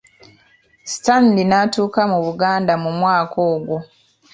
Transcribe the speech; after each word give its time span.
Stanley 0.93 1.43
n'atuuka 1.47 2.01
mu 2.11 2.19
Buganda 2.25 2.73
mu 2.83 2.91
mwaka 2.99 3.37
ogwo. 3.53 3.77